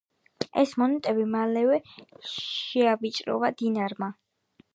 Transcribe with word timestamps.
ეს 0.61 0.71
მონეტები 0.81 1.27
მალევე 1.33 1.77
შეავიწროვა 2.31 3.53
დინარმა. 3.63 4.11